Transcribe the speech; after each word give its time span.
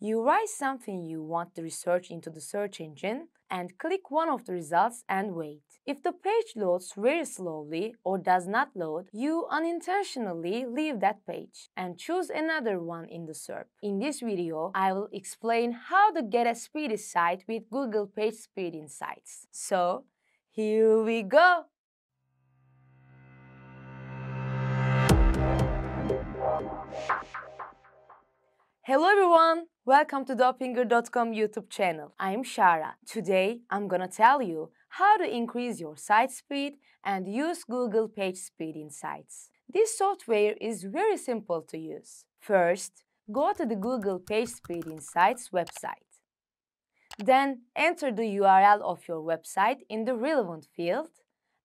You 0.00 0.22
write 0.22 0.48
something 0.48 1.02
you 1.02 1.24
want 1.24 1.56
to 1.56 1.62
research 1.62 2.08
into 2.08 2.30
the 2.30 2.40
search 2.40 2.80
engine 2.80 3.28
and 3.50 3.76
click 3.78 4.12
one 4.12 4.28
of 4.28 4.44
the 4.44 4.52
results 4.52 5.02
and 5.08 5.34
wait. 5.34 5.64
If 5.86 6.04
the 6.04 6.12
page 6.12 6.52
loads 6.54 6.92
very 6.96 7.24
slowly 7.24 7.96
or 8.04 8.16
does 8.16 8.46
not 8.46 8.76
load, 8.76 9.08
you 9.12 9.46
unintentionally 9.50 10.64
leave 10.66 11.00
that 11.00 11.26
page 11.26 11.70
and 11.76 11.98
choose 11.98 12.30
another 12.30 12.78
one 12.78 13.06
in 13.06 13.26
the 13.26 13.32
SERP. 13.32 13.64
In 13.82 13.98
this 13.98 14.20
video, 14.20 14.70
I 14.72 14.92
will 14.92 15.08
explain 15.12 15.72
how 15.72 16.12
to 16.12 16.22
get 16.22 16.46
a 16.46 16.54
speedy 16.54 16.96
site 16.96 17.42
with 17.48 17.68
Google 17.68 18.06
PageSpeed 18.06 18.74
Insights. 18.74 19.48
So, 19.50 20.04
here 20.52 21.02
we 21.02 21.24
go! 21.24 21.64
Hello 28.90 29.06
everyone! 29.06 29.66
Welcome 29.84 30.24
to 30.24 30.34
Dopinger.com 30.34 31.34
YouTube 31.34 31.68
channel. 31.68 32.14
I'm 32.18 32.42
Shara. 32.42 32.92
Today, 33.04 33.60
I'm 33.68 33.86
gonna 33.86 34.08
tell 34.08 34.40
you 34.40 34.70
how 34.88 35.18
to 35.18 35.28
increase 35.28 35.78
your 35.78 35.94
site 35.94 36.30
speed 36.30 36.78
and 37.04 37.28
use 37.28 37.64
Google 37.64 38.08
Page 38.08 38.36
PageSpeed 38.36 38.76
Insights. 38.76 39.50
This 39.68 39.98
software 39.98 40.54
is 40.58 40.84
very 40.84 41.18
simple 41.18 41.60
to 41.68 41.76
use. 41.76 42.24
First, 42.40 43.04
go 43.30 43.52
to 43.52 43.66
the 43.66 43.76
Google 43.76 44.18
Page 44.18 44.52
PageSpeed 44.66 44.90
Insights 44.90 45.50
website. 45.50 46.08
Then 47.18 47.64
enter 47.76 48.10
the 48.10 48.38
URL 48.40 48.80
of 48.80 49.06
your 49.06 49.20
website 49.20 49.80
in 49.90 50.06
the 50.06 50.14
relevant 50.14 50.66
field 50.74 51.10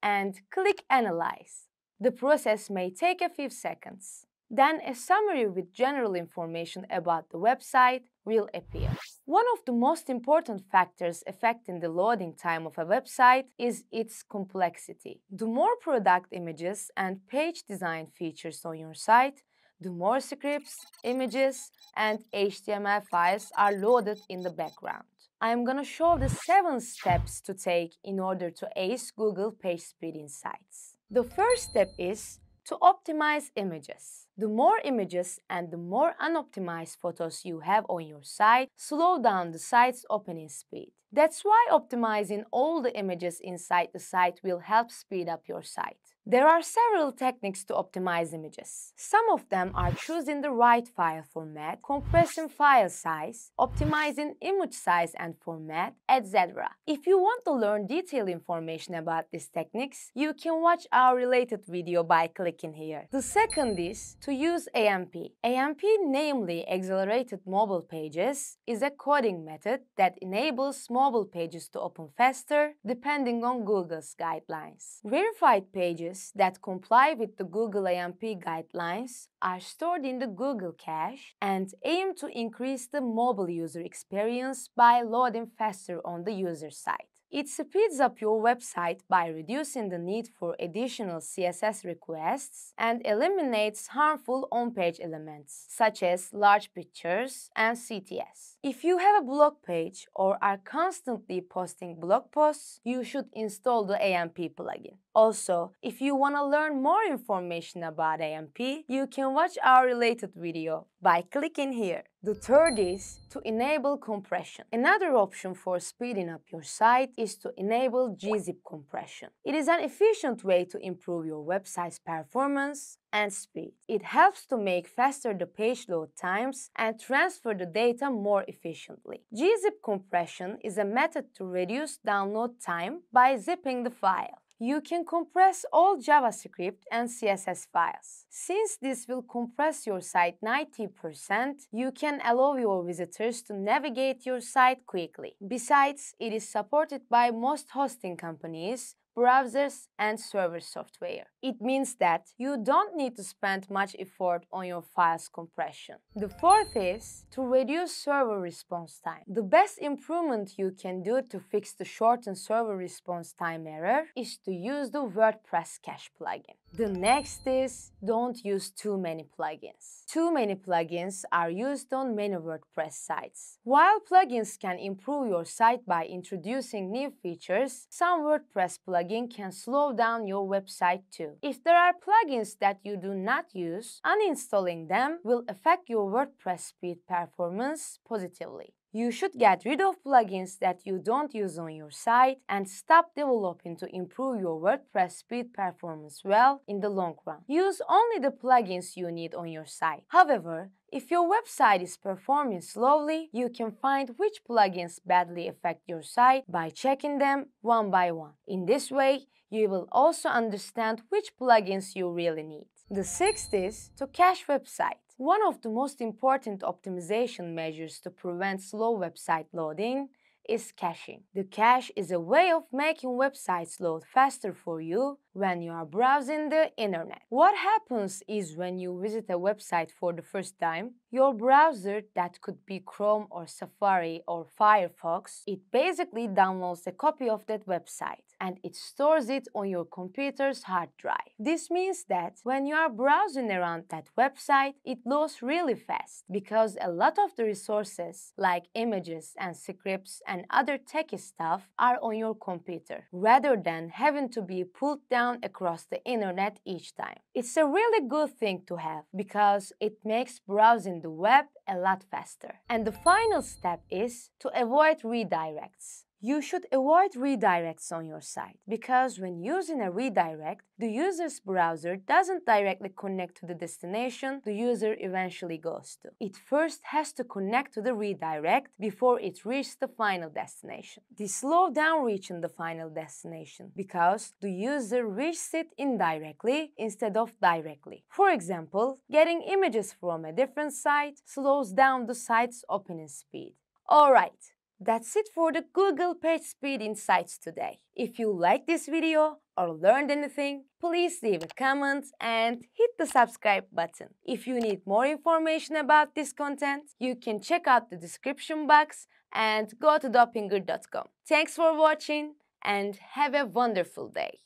and 0.00 0.40
click 0.52 0.84
Analyze. 0.88 1.64
The 1.98 2.12
process 2.12 2.70
may 2.70 2.90
take 2.90 3.20
a 3.20 3.28
few 3.28 3.50
seconds. 3.50 4.27
Then 4.50 4.80
a 4.80 4.94
summary 4.94 5.46
with 5.46 5.74
general 5.74 6.14
information 6.14 6.86
about 6.90 7.28
the 7.30 7.38
website 7.38 8.04
will 8.24 8.48
appear. 8.54 8.90
One 9.26 9.44
of 9.52 9.64
the 9.66 9.72
most 9.72 10.08
important 10.08 10.62
factors 10.72 11.22
affecting 11.26 11.80
the 11.80 11.90
loading 11.90 12.34
time 12.34 12.66
of 12.66 12.78
a 12.78 12.86
website 12.86 13.44
is 13.58 13.84
its 13.92 14.22
complexity. 14.22 15.20
The 15.30 15.46
more 15.46 15.76
product 15.82 16.28
images 16.32 16.90
and 16.96 17.26
page 17.28 17.64
design 17.64 18.06
features 18.18 18.64
on 18.64 18.78
your 18.78 18.94
site, 18.94 19.42
the 19.80 19.90
more 19.90 20.20
scripts, 20.20 20.86
images, 21.04 21.70
and 21.94 22.24
HTML 22.34 23.04
files 23.06 23.52
are 23.56 23.72
loaded 23.72 24.18
in 24.30 24.42
the 24.42 24.50
background. 24.50 25.04
I 25.40 25.50
am 25.50 25.64
gonna 25.64 25.84
show 25.84 26.16
the 26.18 26.30
seven 26.30 26.80
steps 26.80 27.40
to 27.42 27.54
take 27.54 27.92
in 28.02 28.18
order 28.18 28.50
to 28.50 28.68
ace 28.74 29.10
Google 29.10 29.52
PageSpeed 29.52 30.16
Insights. 30.16 30.96
The 31.10 31.22
first 31.22 31.70
step 31.70 31.92
is 31.96 32.40
to 32.68 32.76
optimize 32.82 33.50
images. 33.56 34.26
The 34.36 34.46
more 34.46 34.78
images 34.84 35.40
and 35.48 35.70
the 35.70 35.78
more 35.78 36.14
unoptimized 36.20 36.98
photos 36.98 37.44
you 37.44 37.60
have 37.60 37.86
on 37.88 38.06
your 38.06 38.22
site 38.22 38.68
slow 38.76 39.20
down 39.20 39.52
the 39.52 39.58
site's 39.58 40.04
opening 40.10 40.50
speed. 40.50 40.92
That's 41.10 41.42
why 41.42 41.66
optimizing 41.72 42.44
all 42.50 42.82
the 42.82 42.94
images 42.94 43.40
inside 43.40 43.88
the 43.92 43.98
site 43.98 44.40
will 44.44 44.58
help 44.58 44.90
speed 44.90 45.28
up 45.28 45.48
your 45.48 45.62
site. 45.62 45.96
There 46.30 46.46
are 46.46 46.60
several 46.60 47.10
techniques 47.12 47.64
to 47.64 47.72
optimize 47.72 48.34
images. 48.34 48.92
Some 48.96 49.24
of 49.32 49.48
them 49.48 49.70
are 49.74 49.92
choosing 49.92 50.42
the 50.42 50.50
right 50.50 50.86
file 50.86 51.22
format, 51.22 51.78
compressing 51.82 52.50
file 52.50 52.90
size, 52.90 53.50
optimizing 53.58 54.32
image 54.42 54.74
size 54.74 55.12
and 55.18 55.36
format, 55.40 55.94
etc. 56.06 56.68
If 56.86 57.06
you 57.06 57.16
want 57.16 57.46
to 57.46 57.52
learn 57.52 57.86
detailed 57.86 58.28
information 58.28 58.94
about 58.94 59.30
these 59.32 59.48
techniques, 59.48 60.10
you 60.14 60.34
can 60.34 60.60
watch 60.60 60.86
our 60.92 61.16
related 61.16 61.60
video 61.66 62.04
by 62.04 62.26
clicking 62.26 62.74
here. 62.74 63.08
The 63.10 63.22
second 63.22 63.78
is 63.78 64.18
to 64.20 64.34
use 64.34 64.68
AMP. 64.74 65.14
AMP, 65.42 65.80
namely 66.00 66.68
Accelerated 66.68 67.40
Mobile 67.46 67.80
Pages, 67.80 68.58
is 68.66 68.82
a 68.82 68.90
coding 68.90 69.46
method 69.46 69.80
that 69.96 70.18
enables 70.20 70.90
mobile 71.02 71.28
pages 71.38 71.64
to 71.70 71.78
open 71.80 72.06
faster 72.20 72.62
depending 72.94 73.38
on 73.44 73.64
Google's 73.70 74.14
guidelines. 74.24 74.84
Verified 75.04 75.66
pages 75.80 76.32
that 76.40 76.62
comply 76.70 77.08
with 77.20 77.32
the 77.36 77.48
Google 77.56 77.86
AMP 77.86 78.22
guidelines 78.48 79.12
are 79.50 79.60
stored 79.60 80.04
in 80.10 80.18
the 80.18 80.32
Google 80.42 80.74
Cache 80.86 81.26
and 81.40 81.66
aim 81.84 82.08
to 82.20 82.26
increase 82.44 82.84
the 82.88 83.04
mobile 83.22 83.50
user 83.64 83.82
experience 83.90 84.60
by 84.84 84.94
loading 85.02 85.48
faster 85.60 85.98
on 86.04 86.24
the 86.24 86.36
user 86.48 86.70
side. 86.70 87.17
It 87.30 87.46
speeds 87.46 88.00
up 88.00 88.22
your 88.22 88.42
website 88.42 89.00
by 89.06 89.26
reducing 89.26 89.90
the 89.90 89.98
need 89.98 90.28
for 90.28 90.56
additional 90.58 91.20
CSS 91.20 91.84
requests 91.84 92.72
and 92.78 93.02
eliminates 93.04 93.88
harmful 93.88 94.48
on-page 94.50 94.98
elements, 94.98 95.66
such 95.68 96.02
as 96.02 96.32
large 96.32 96.72
pictures 96.72 97.50
and 97.54 97.76
CTS. 97.76 98.56
If 98.62 98.82
you 98.82 98.96
have 98.96 99.22
a 99.22 99.26
blog 99.26 99.56
page 99.62 100.06
or 100.14 100.38
are 100.40 100.56
constantly 100.56 101.42
posting 101.42 102.00
blog 102.00 102.32
posts, 102.32 102.80
you 102.82 103.04
should 103.04 103.26
install 103.34 103.84
the 103.84 104.02
AMP 104.02 104.38
plugin. 104.56 104.96
Also, 105.14 105.72
if 105.82 106.00
you 106.00 106.14
want 106.14 106.36
to 106.36 106.46
learn 106.46 106.82
more 106.82 107.02
information 107.06 107.82
about 107.82 108.22
AMP, 108.22 108.58
you 108.88 109.06
can 109.06 109.34
watch 109.34 109.58
our 109.62 109.84
related 109.84 110.32
video 110.34 110.86
by 111.02 111.20
clicking 111.20 111.72
here. 111.72 112.04
The 112.20 112.34
third 112.34 112.80
is 112.80 113.20
to 113.30 113.40
enable 113.44 113.96
compression. 113.96 114.64
Another 114.72 115.14
option 115.14 115.54
for 115.54 115.78
speeding 115.78 116.28
up 116.28 116.42
your 116.50 116.64
site 116.64 117.10
is 117.16 117.36
to 117.36 117.52
enable 117.56 118.16
gzip 118.16 118.56
compression. 118.66 119.28
It 119.44 119.54
is 119.54 119.68
an 119.68 119.78
efficient 119.84 120.42
way 120.42 120.64
to 120.64 120.78
improve 120.84 121.26
your 121.26 121.46
website's 121.46 122.00
performance 122.00 122.98
and 123.12 123.32
speed. 123.32 123.74
It 123.86 124.02
helps 124.02 124.46
to 124.46 124.56
make 124.56 124.88
faster 124.88 125.32
the 125.32 125.46
page 125.46 125.88
load 125.88 126.16
times 126.16 126.70
and 126.74 126.98
transfer 126.98 127.54
the 127.54 127.66
data 127.66 128.10
more 128.10 128.44
efficiently. 128.48 129.22
gzip 129.32 129.78
compression 129.84 130.58
is 130.64 130.76
a 130.76 130.84
method 130.84 131.26
to 131.36 131.44
reduce 131.44 132.00
download 132.04 132.54
time 132.60 133.02
by 133.12 133.36
zipping 133.36 133.84
the 133.84 133.90
file 133.90 134.42
you 134.58 134.80
can 134.80 135.04
compress 135.04 135.64
all 135.72 135.96
JavaScript 135.98 136.82
and 136.90 137.08
CSS 137.08 137.66
files. 137.72 138.24
Since 138.28 138.78
this 138.82 139.06
will 139.06 139.22
compress 139.22 139.86
your 139.86 140.00
site 140.00 140.40
90%, 140.44 141.68
you 141.70 141.92
can 141.92 142.20
allow 142.24 142.56
your 142.56 142.84
visitors 142.84 143.42
to 143.42 143.54
navigate 143.54 144.26
your 144.26 144.40
site 144.40 144.84
quickly. 144.86 145.36
Besides, 145.46 146.14
it 146.18 146.32
is 146.32 146.48
supported 146.48 147.02
by 147.08 147.30
most 147.30 147.70
hosting 147.70 148.16
companies, 148.16 148.96
browsers, 149.18 149.88
and 149.98 150.14
server 150.20 150.60
software. 150.60 151.26
It 151.42 151.60
means 151.60 151.96
that 151.96 152.22
you 152.38 152.56
don't 152.70 152.96
need 152.96 153.16
to 153.16 153.24
spend 153.24 153.68
much 153.70 153.96
effort 153.98 154.42
on 154.52 154.66
your 154.66 154.82
file's 154.82 155.28
compression. 155.28 155.96
The 156.14 156.28
fourth 156.28 156.76
is 156.76 157.24
to 157.32 157.42
reduce 157.42 157.92
server 157.96 158.38
response 158.40 159.00
time. 159.04 159.24
The 159.26 159.42
best 159.42 159.78
improvement 159.78 160.54
you 160.56 160.70
can 160.82 161.02
do 161.02 161.22
to 161.30 161.38
fix 161.40 161.72
the 161.72 161.84
shortened 161.84 162.38
server 162.38 162.76
response 162.76 163.32
time 163.32 163.66
error 163.66 164.02
is 164.16 164.38
to 164.44 164.52
use 164.52 164.90
the 164.90 165.04
WordPress 165.16 165.70
cache 165.82 166.10
plugin. 166.18 166.58
The 166.72 166.88
next 166.88 167.46
is 167.46 167.92
don't 168.04 168.38
use 168.44 168.70
too 168.70 168.98
many 168.98 169.24
plugins. 169.38 170.04
Too 170.06 170.32
many 170.32 170.54
plugins 170.54 171.24
are 171.32 171.50
used 171.50 171.92
on 171.92 172.14
many 172.14 172.36
WordPress 172.36 172.92
sites. 172.92 173.58
While 173.64 174.00
plugins 174.00 174.58
can 174.58 174.78
improve 174.78 175.28
your 175.28 175.46
site 175.46 175.84
by 175.86 176.04
introducing 176.04 176.92
new 176.92 177.10
features, 177.22 177.86
some 177.88 178.20
WordPress 178.20 178.78
plugin 179.08 179.34
can 179.34 179.52
slow 179.52 179.92
down 179.92 180.26
your 180.26 180.46
website 180.46 181.02
too. 181.10 181.32
If 181.42 181.62
there 181.64 181.76
are 181.76 181.92
plugins 181.92 182.58
that 182.60 182.78
you 182.82 182.96
do 182.96 183.14
not 183.14 183.54
use, 183.54 184.00
uninstalling 184.04 184.88
them 184.88 185.20
will 185.24 185.44
affect 185.48 185.88
your 185.88 186.10
WordPress 186.10 186.60
speed 186.60 186.98
performance 187.08 187.98
positively. 188.06 188.74
You 188.90 189.10
should 189.10 189.32
get 189.38 189.66
rid 189.66 189.82
of 189.82 190.02
plugins 190.02 190.58
that 190.60 190.80
you 190.86 190.98
don't 190.98 191.34
use 191.34 191.58
on 191.58 191.74
your 191.74 191.90
site 191.90 192.38
and 192.48 192.66
stop 192.66 193.14
developing 193.14 193.76
to 193.76 193.94
improve 193.94 194.40
your 194.40 194.58
WordPress 194.58 195.12
speed 195.12 195.52
performance 195.52 196.22
well 196.24 196.62
in 196.66 196.80
the 196.80 196.88
long 196.88 197.16
run. 197.26 197.42
Use 197.46 197.82
only 197.86 198.18
the 198.18 198.30
plugins 198.30 198.96
you 198.96 199.10
need 199.10 199.34
on 199.34 199.48
your 199.48 199.66
site. 199.66 200.04
However, 200.08 200.70
if 200.90 201.10
your 201.10 201.30
website 201.30 201.82
is 201.82 201.98
performing 201.98 202.62
slowly, 202.62 203.28
you 203.30 203.50
can 203.50 203.72
find 203.72 204.14
which 204.16 204.40
plugins 204.48 205.00
badly 205.04 205.48
affect 205.48 205.82
your 205.86 206.02
site 206.02 206.50
by 206.50 206.70
checking 206.70 207.18
them 207.18 207.48
one 207.60 207.90
by 207.90 208.10
one. 208.10 208.32
In 208.46 208.64
this 208.64 208.90
way, 208.90 209.26
you 209.50 209.68
will 209.68 209.86
also 209.92 210.30
understand 210.30 211.02
which 211.10 211.36
plugins 211.38 211.94
you 211.94 212.10
really 212.10 212.42
need. 212.42 212.68
The 212.90 213.04
sixth 213.04 213.52
is 213.52 213.90
to 213.98 214.06
cache 214.06 214.46
website. 214.46 215.07
One 215.18 215.44
of 215.44 215.62
the 215.62 215.68
most 215.68 216.00
important 216.00 216.60
optimization 216.60 217.52
measures 217.52 217.98
to 218.00 218.10
prevent 218.10 218.62
slow 218.62 218.96
website 218.96 219.46
loading 219.52 220.10
is 220.48 220.70
caching. 220.70 221.24
The 221.34 221.42
cache 221.42 221.90
is 221.96 222.12
a 222.12 222.20
way 222.20 222.52
of 222.52 222.62
making 222.72 223.10
websites 223.10 223.80
load 223.80 224.04
faster 224.04 224.52
for 224.52 224.80
you 224.80 225.18
when 225.32 225.60
you 225.60 225.72
are 225.72 225.84
browsing 225.84 226.50
the 226.50 226.70
internet. 226.76 227.22
What 227.30 227.56
happens 227.56 228.22
is 228.28 228.56
when 228.56 228.78
you 228.78 228.96
visit 229.02 229.26
a 229.28 229.40
website 229.40 229.90
for 229.90 230.12
the 230.12 230.22
first 230.22 230.56
time, 230.60 230.92
your 231.10 231.32
browser, 231.32 232.02
that 232.14 232.40
could 232.40 232.64
be 232.66 232.82
Chrome 232.84 233.26
or 233.30 233.46
Safari 233.46 234.22
or 234.28 234.46
Firefox, 234.60 235.42
it 235.46 235.60
basically 235.72 236.28
downloads 236.28 236.86
a 236.86 236.92
copy 236.92 237.28
of 237.28 237.46
that 237.46 237.66
website 237.66 238.28
and 238.40 238.58
it 238.62 238.76
stores 238.76 239.28
it 239.28 239.48
on 239.54 239.68
your 239.68 239.84
computer's 239.84 240.64
hard 240.64 240.90
drive. 240.98 241.32
This 241.38 241.70
means 241.70 242.04
that 242.08 242.38
when 242.44 242.66
you 242.66 242.74
are 242.74 242.90
browsing 242.90 243.50
around 243.50 243.84
that 243.88 244.08
website, 244.18 244.74
it 244.84 244.98
loads 245.04 245.42
really 245.42 245.74
fast 245.74 246.24
because 246.30 246.76
a 246.80 246.90
lot 246.90 247.18
of 247.18 247.34
the 247.36 247.44
resources 247.44 248.32
like 248.36 248.64
images 248.74 249.34
and 249.38 249.56
scripts 249.56 250.20
and 250.26 250.44
other 250.50 250.78
techy 250.78 251.16
stuff 251.16 251.68
are 251.78 251.98
on 252.02 252.16
your 252.16 252.34
computer 252.34 253.08
rather 253.12 253.56
than 253.56 253.88
having 253.88 254.28
to 254.28 254.42
be 254.42 254.62
pulled 254.62 255.08
down 255.10 255.38
across 255.42 255.84
the 255.84 256.04
internet 256.04 256.60
each 256.64 256.94
time. 256.94 257.18
It's 257.34 257.56
a 257.56 257.66
really 257.66 258.06
good 258.06 258.36
thing 258.38 258.62
to 258.66 258.76
have 258.76 259.04
because 259.14 259.72
it 259.80 259.96
makes 260.04 260.38
browsing 260.38 260.97
the 261.02 261.10
web 261.10 261.46
a 261.66 261.76
lot 261.76 262.04
faster. 262.10 262.60
And 262.68 262.86
the 262.86 262.92
final 262.92 263.42
step 263.42 263.82
is 263.90 264.30
to 264.40 264.48
avoid 264.58 265.00
redirects. 265.00 266.04
You 266.20 266.42
should 266.42 266.66
avoid 266.72 267.12
redirects 267.12 267.92
on 267.92 268.04
your 268.04 268.20
site 268.20 268.58
because 268.68 269.20
when 269.20 269.38
using 269.38 269.80
a 269.80 269.88
redirect, 269.88 270.62
the 270.76 270.90
user's 270.90 271.38
browser 271.38 271.94
doesn't 271.94 272.44
directly 272.44 272.90
connect 272.96 273.36
to 273.36 273.46
the 273.46 273.54
destination 273.54 274.42
the 274.44 274.52
user 274.52 274.96
eventually 274.98 275.58
goes 275.58 275.96
to. 276.02 276.08
It 276.18 276.36
first 276.36 276.80
has 276.86 277.12
to 277.12 277.22
connect 277.22 277.74
to 277.74 277.82
the 277.82 277.94
redirect 277.94 278.72
before 278.80 279.20
it 279.20 279.44
reaches 279.44 279.76
the 279.76 279.86
final 279.86 280.28
destination. 280.28 281.04
This 281.16 281.36
slows 281.36 281.74
down 281.74 282.04
reaching 282.04 282.40
the 282.40 282.48
final 282.48 282.90
destination 282.90 283.70
because 283.76 284.32
the 284.40 284.50
user 284.50 285.06
reaches 285.06 285.50
it 285.54 285.68
indirectly 285.78 286.72
instead 286.76 287.16
of 287.16 287.32
directly. 287.40 288.02
For 288.08 288.30
example, 288.30 288.98
getting 289.08 289.42
images 289.42 289.92
from 289.92 290.24
a 290.24 290.32
different 290.32 290.72
site 290.72 291.20
slows 291.24 291.70
down 291.70 292.06
the 292.06 292.16
site's 292.16 292.64
opening 292.68 293.06
speed. 293.06 293.54
Alright, 293.88 294.52
that's 294.80 295.16
it 295.16 295.28
for 295.34 295.52
the 295.52 295.64
Google 295.72 296.14
PageSpeed 296.14 296.80
Insights 296.80 297.38
today. 297.38 297.80
If 297.94 298.18
you 298.18 298.32
like 298.32 298.66
this 298.66 298.86
video 298.86 299.38
or 299.56 299.74
learned 299.74 300.10
anything, 300.10 300.64
please 300.80 301.18
leave 301.22 301.42
a 301.42 301.48
comment 301.56 302.06
and 302.20 302.64
hit 302.74 302.90
the 302.98 303.06
subscribe 303.06 303.64
button. 303.72 304.08
If 304.24 304.46
you 304.46 304.60
need 304.60 304.86
more 304.86 305.06
information 305.06 305.76
about 305.76 306.14
this 306.14 306.32
content, 306.32 306.84
you 306.98 307.16
can 307.16 307.40
check 307.40 307.66
out 307.66 307.90
the 307.90 307.96
description 307.96 308.66
box 308.66 309.06
and 309.32 309.72
go 309.80 309.98
to 309.98 310.08
dopinger.com. 310.08 311.06
Thanks 311.28 311.54
for 311.54 311.76
watching 311.76 312.34
and 312.64 312.96
have 313.14 313.34
a 313.34 313.46
wonderful 313.46 314.08
day. 314.08 314.38